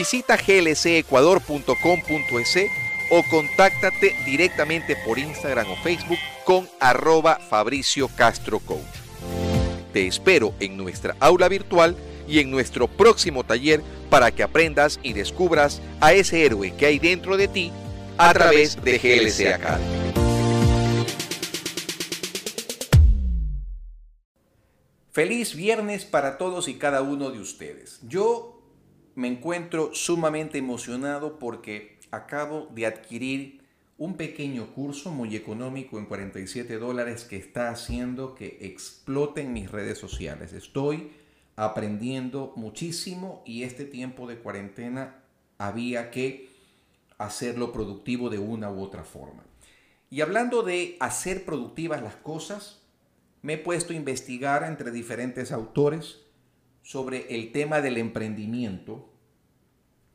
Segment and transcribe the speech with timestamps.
[0.00, 2.56] Visita glcecuador.com.es
[3.10, 8.80] o contáctate directamente por Instagram o Facebook con arroba Fabricio Castro Coach.
[9.92, 15.12] Te espero en nuestra aula virtual y en nuestro próximo taller para que aprendas y
[15.12, 17.70] descubras a ese héroe que hay dentro de ti
[18.16, 19.84] a través de GLC Academy.
[25.12, 28.00] Feliz viernes para todos y cada uno de ustedes.
[28.08, 28.59] Yo
[29.14, 33.60] me encuentro sumamente emocionado porque acabo de adquirir
[33.98, 39.98] un pequeño curso muy económico en 47 dólares que está haciendo que exploten mis redes
[39.98, 40.52] sociales.
[40.54, 41.10] Estoy
[41.56, 45.22] aprendiendo muchísimo y este tiempo de cuarentena
[45.58, 46.48] había que
[47.18, 49.44] hacerlo productivo de una u otra forma.
[50.08, 52.80] Y hablando de hacer productivas las cosas,
[53.42, 56.20] me he puesto a investigar entre diferentes autores
[56.82, 59.10] sobre el tema del emprendimiento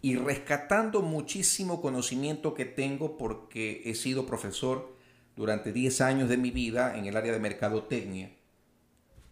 [0.00, 4.96] y rescatando muchísimo conocimiento que tengo porque he sido profesor
[5.36, 8.32] durante 10 años de mi vida en el área de mercadotecnia,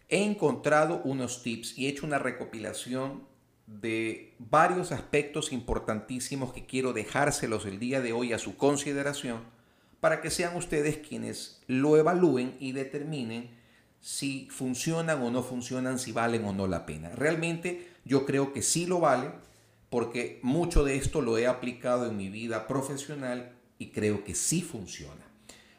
[0.09, 3.23] he encontrado unos tips y he hecho una recopilación
[3.67, 9.39] de varios aspectos importantísimos que quiero dejárselos el día de hoy a su consideración
[9.99, 13.60] para que sean ustedes quienes lo evalúen y determinen
[14.01, 17.09] si funcionan o no funcionan, si valen o no la pena.
[17.09, 19.31] Realmente yo creo que sí lo vale
[19.89, 24.61] porque mucho de esto lo he aplicado en mi vida profesional y creo que sí
[24.61, 25.21] funciona.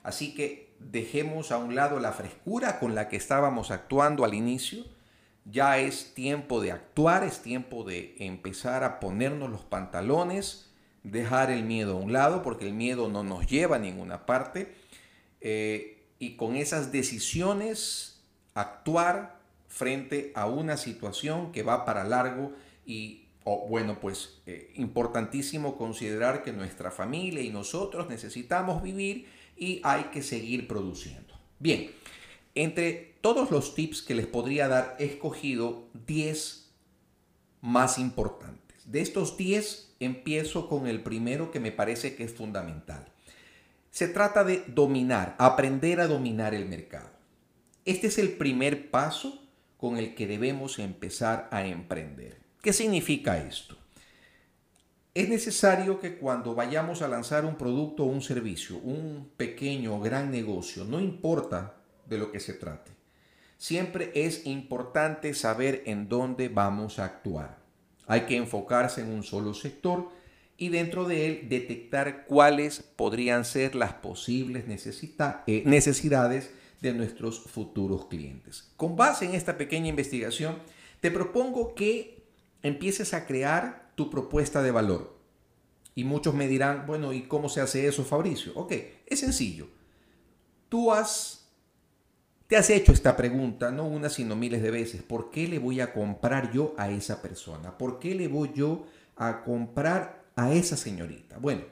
[0.03, 4.84] Así que dejemos a un lado la frescura con la que estábamos actuando al inicio.
[5.44, 10.71] Ya es tiempo de actuar, es tiempo de empezar a ponernos los pantalones,
[11.03, 14.75] dejar el miedo a un lado, porque el miedo no nos lleva a ninguna parte.
[15.41, 18.12] Eh, y con esas decisiones
[18.55, 22.53] actuar frente a una situación que va para largo
[22.85, 30.05] y, bueno, pues eh, importantísimo considerar que nuestra familia y nosotros necesitamos vivir y hay
[30.05, 31.35] que seguir produciendo.
[31.59, 31.91] Bien,
[32.55, 36.71] entre todos los tips que les podría dar, he escogido 10
[37.62, 38.91] más importantes.
[38.91, 43.07] De estos 10, empiezo con el primero que me parece que es fundamental.
[43.91, 47.11] Se trata de dominar, aprender a dominar el mercado.
[47.84, 49.43] Este es el primer paso
[49.76, 52.38] con el que debemos empezar a emprender.
[52.62, 53.76] ¿Qué significa esto?
[55.15, 60.00] Es necesario que cuando vayamos a lanzar un producto o un servicio, un pequeño o
[60.00, 61.75] gran negocio, no importa
[62.06, 62.93] de lo que se trate,
[63.59, 67.59] siempre es importante saber en dónde vamos a actuar.
[68.06, 70.09] Hay que enfocarse en un solo sector
[70.56, 76.50] y dentro de él detectar cuáles podrían ser las posibles necesidades
[76.82, 78.72] de nuestros futuros clientes.
[78.76, 80.59] Con base en esta pequeña investigación,
[81.00, 82.26] te propongo que
[82.62, 85.16] empieces a crear tu propuesta de valor.
[85.94, 88.53] Y muchos me dirán, bueno, ¿y cómo se hace eso, Fabricio?
[88.56, 88.72] Ok,
[89.06, 89.69] es sencillo.
[90.69, 91.48] Tú has,
[92.48, 95.03] te has hecho esta pregunta, no una, sino miles de veces.
[95.03, 97.78] ¿Por qué le voy a comprar yo a esa persona?
[97.78, 98.87] ¿Por qué le voy yo
[99.17, 101.38] a comprar a esa señorita?
[101.38, 101.62] Bueno,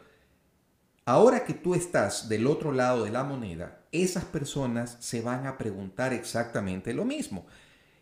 [1.05, 5.59] ahora que tú estás del otro lado de la moneda, esas personas se van a
[5.59, 7.47] preguntar exactamente lo mismo.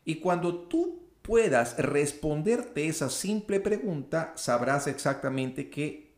[0.04, 6.14] Y cuando tú puedas responderte esa simple pregunta, sabrás exactamente que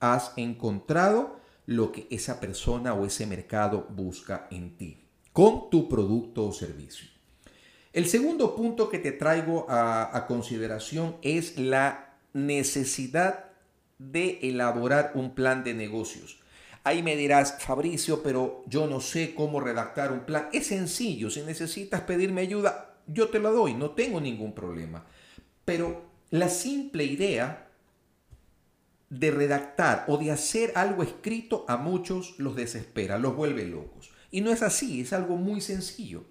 [0.00, 6.46] has encontrado lo que esa persona o ese mercado busca en ti, con tu producto
[6.46, 7.08] o servicio.
[7.92, 13.51] El segundo punto que te traigo a, a consideración es la necesidad
[14.10, 16.40] de elaborar un plan de negocios.
[16.84, 20.48] Ahí me dirás, Fabricio, pero yo no sé cómo redactar un plan.
[20.52, 25.04] Es sencillo, si necesitas pedirme ayuda, yo te la doy, no tengo ningún problema.
[25.64, 27.68] Pero la simple idea
[29.10, 34.10] de redactar o de hacer algo escrito a muchos los desespera, los vuelve locos.
[34.30, 36.24] Y no es así, es algo muy sencillo.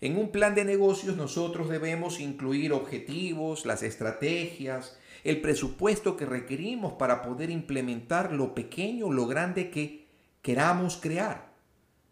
[0.00, 6.92] En un plan de negocios nosotros debemos incluir objetivos, las estrategias, el presupuesto que requerimos
[6.92, 10.06] para poder implementar lo pequeño lo grande que
[10.42, 11.52] queramos crear.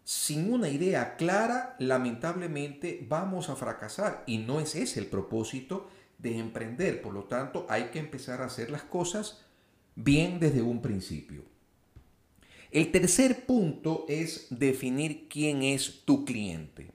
[0.03, 5.87] Sin una idea clara, lamentablemente vamos a fracasar y no es ese el propósito
[6.17, 7.01] de emprender.
[7.01, 9.45] Por lo tanto, hay que empezar a hacer las cosas
[9.95, 11.43] bien desde un principio.
[12.71, 16.89] El tercer punto es definir quién es tu cliente.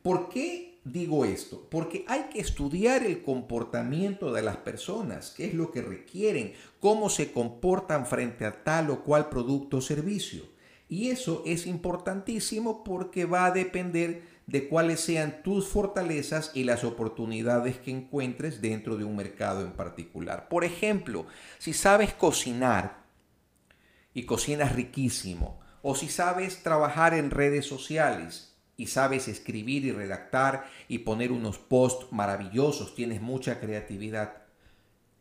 [0.00, 1.66] ¿Por qué digo esto?
[1.70, 7.08] Porque hay que estudiar el comportamiento de las personas, qué es lo que requieren, cómo
[7.08, 10.42] se comportan frente a tal o cual producto o servicio.
[10.88, 16.84] Y eso es importantísimo porque va a depender de cuáles sean tus fortalezas y las
[16.84, 20.48] oportunidades que encuentres dentro de un mercado en particular.
[20.48, 21.26] Por ejemplo,
[21.58, 23.04] si sabes cocinar
[24.12, 30.66] y cocinas riquísimo, o si sabes trabajar en redes sociales y sabes escribir y redactar
[30.88, 34.42] y poner unos posts maravillosos, tienes mucha creatividad,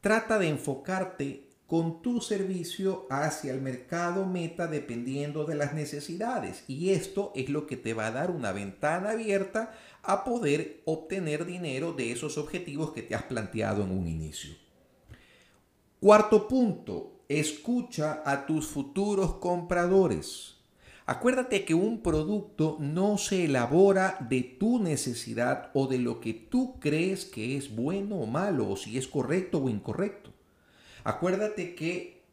[0.01, 6.65] trata de enfocarte con tu servicio hacia el mercado meta dependiendo de las necesidades.
[6.67, 9.73] Y esto es lo que te va a dar una ventana abierta
[10.03, 14.53] a poder obtener dinero de esos objetivos que te has planteado en un inicio.
[15.99, 20.52] Cuarto punto, escucha a tus futuros compradores.
[21.05, 26.79] Acuérdate que un producto no se elabora de tu necesidad o de lo que tú
[26.79, 30.31] crees que es bueno o malo o si es correcto o incorrecto.
[31.03, 32.23] Acuérdate que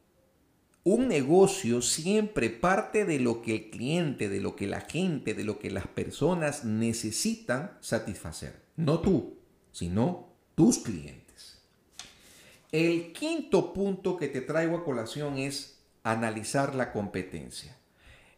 [0.85, 5.45] un negocio siempre parte de lo que el cliente, de lo que la gente, de
[5.45, 8.63] lo que las personas necesitan satisfacer.
[8.77, 9.37] No tú,
[9.73, 11.61] sino tus clientes.
[12.71, 17.80] El quinto punto que te traigo a colación es analizar la competencia.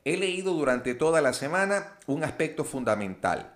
[0.05, 3.55] He leído durante toda la semana un aspecto fundamental.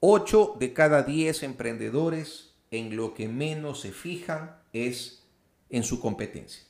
[0.00, 5.24] 8 de cada 10 emprendedores en lo que menos se fijan es
[5.70, 6.62] en su competencia.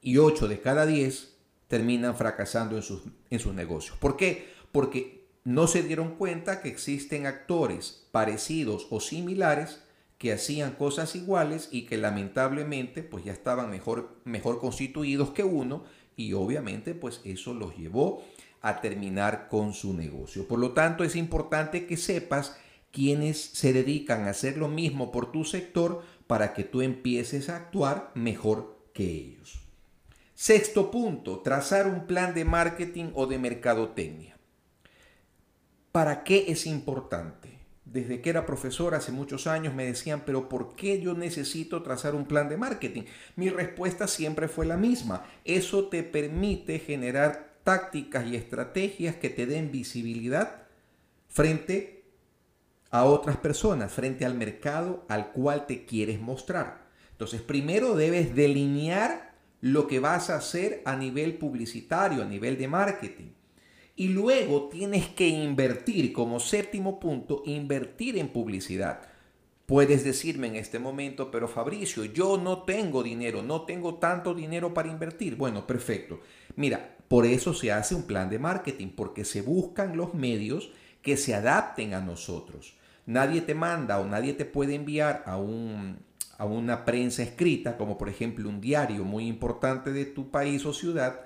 [0.00, 1.36] Y 8 de cada 10
[1.68, 3.96] terminan fracasando en sus, en sus negocios.
[3.98, 4.52] ¿Por qué?
[4.72, 9.82] Porque no se dieron cuenta que existen actores parecidos o similares
[10.18, 15.84] que hacían cosas iguales y que lamentablemente pues ya estaban mejor, mejor constituidos que uno
[16.16, 18.24] y obviamente pues eso los llevó
[18.62, 20.48] a terminar con su negocio.
[20.48, 22.56] Por lo tanto es importante que sepas
[22.90, 27.56] quienes se dedican a hacer lo mismo por tu sector para que tú empieces a
[27.56, 29.60] actuar mejor que ellos.
[30.34, 34.36] Sexto punto, trazar un plan de marketing o de mercadotecnia.
[35.92, 37.55] ¿Para qué es importante?
[37.86, 42.16] Desde que era profesor hace muchos años me decían, pero ¿por qué yo necesito trazar
[42.16, 43.04] un plan de marketing?
[43.36, 45.24] Mi respuesta siempre fue la misma.
[45.44, 50.64] Eso te permite generar tácticas y estrategias que te den visibilidad
[51.28, 52.04] frente
[52.90, 56.86] a otras personas frente al mercado al cual te quieres mostrar.
[57.12, 62.68] Entonces, primero debes delinear lo que vas a hacer a nivel publicitario, a nivel de
[62.68, 63.30] marketing.
[63.96, 69.00] Y luego tienes que invertir, como séptimo punto, invertir en publicidad.
[69.64, 74.74] Puedes decirme en este momento, pero Fabricio, yo no tengo dinero, no tengo tanto dinero
[74.74, 75.36] para invertir.
[75.36, 76.20] Bueno, perfecto.
[76.56, 81.16] Mira, por eso se hace un plan de marketing, porque se buscan los medios que
[81.16, 82.76] se adapten a nosotros.
[83.06, 85.98] Nadie te manda o nadie te puede enviar a, un,
[86.36, 90.74] a una prensa escrita, como por ejemplo un diario muy importante de tu país o
[90.74, 91.25] ciudad,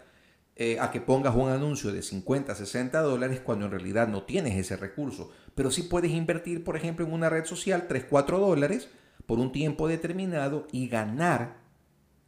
[0.63, 4.59] eh, a que pongas un anuncio de 50, 60 dólares cuando en realidad no tienes
[4.59, 5.31] ese recurso.
[5.55, 8.91] Pero sí puedes invertir, por ejemplo, en una red social 3, 4 dólares
[9.25, 11.57] por un tiempo determinado y ganar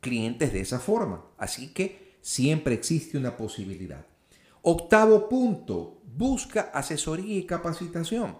[0.00, 1.26] clientes de esa forma.
[1.36, 4.06] Así que siempre existe una posibilidad.
[4.62, 8.38] Octavo punto, busca asesoría y capacitación.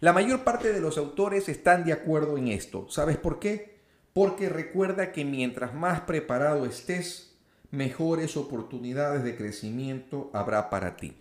[0.00, 2.88] La mayor parte de los autores están de acuerdo en esto.
[2.88, 3.78] ¿Sabes por qué?
[4.12, 7.29] Porque recuerda que mientras más preparado estés,
[7.70, 11.14] mejores oportunidades de crecimiento habrá para ti.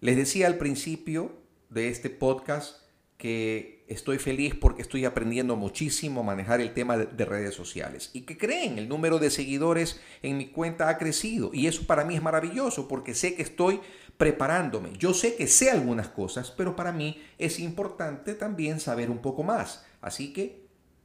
[0.00, 1.32] Les decía al principio
[1.68, 2.80] de este podcast
[3.16, 8.10] que estoy feliz porque estoy aprendiendo muchísimo a manejar el tema de, redes sociales.
[8.14, 11.50] Y que creen, el número de seguidores en mi cuenta ha crecido.
[11.52, 13.80] Y eso para mí es maravilloso porque sé que estoy
[14.16, 14.92] preparándome.
[14.96, 19.42] Yo sé que sé algunas cosas, pero para mí es importante también saber un poco
[19.42, 19.84] más.
[20.00, 20.64] Así que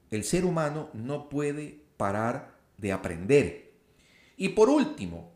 [0.10, 3.74] el ser humano no puede parar de aprender.
[4.38, 5.32] Y por último,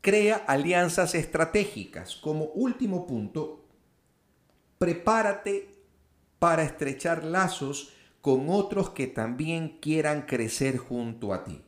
[0.00, 2.16] crea alianzas estratégicas.
[2.16, 3.64] Como último punto,
[4.78, 5.70] prepárate
[6.38, 11.62] para estrechar lazos con otros que también quieran crecer junto a ti.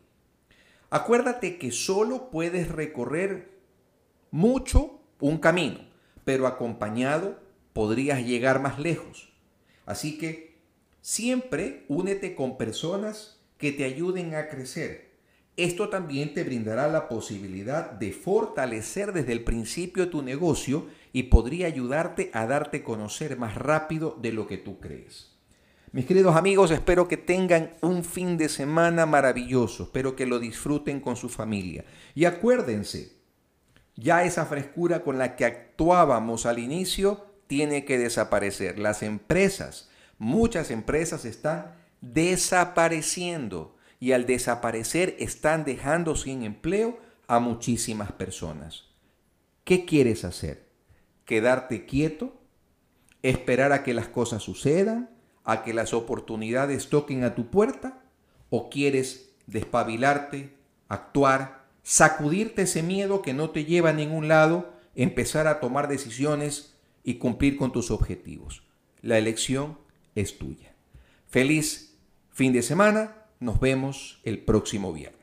[0.90, 3.58] Acuérdate que solo puedes recorrer
[4.30, 5.78] mucho un camino,
[6.24, 7.38] pero acompañado
[7.72, 9.32] podrías llegar más lejos.
[9.86, 10.58] Así que
[11.00, 15.11] siempre únete con personas que te ayuden a crecer.
[15.56, 21.66] Esto también te brindará la posibilidad de fortalecer desde el principio tu negocio y podría
[21.66, 25.32] ayudarte a darte a conocer más rápido de lo que tú crees.
[25.92, 31.00] Mis queridos amigos, espero que tengan un fin de semana maravilloso, espero que lo disfruten
[31.00, 31.84] con su familia.
[32.14, 33.12] Y acuérdense,
[33.94, 38.78] ya esa frescura con la que actuábamos al inicio tiene que desaparecer.
[38.78, 48.10] Las empresas, muchas empresas están desapareciendo y al desaparecer están dejando sin empleo a muchísimas
[48.10, 48.86] personas.
[49.62, 50.66] ¿Qué quieres hacer?
[51.24, 52.36] ¿Quedarte quieto?
[53.22, 55.10] ¿Esperar a que las cosas sucedan?
[55.44, 58.02] ¿A que las oportunidades toquen a tu puerta?
[58.50, 60.52] ¿O quieres despabilarte,
[60.88, 66.74] actuar, sacudirte ese miedo que no te lleva a ningún lado, empezar a tomar decisiones
[67.04, 68.64] y cumplir con tus objetivos?
[69.00, 69.78] La elección
[70.16, 70.74] es tuya.
[71.28, 71.96] Feliz
[72.32, 73.21] fin de semana.
[73.42, 75.21] Nos vemos el próximo viernes.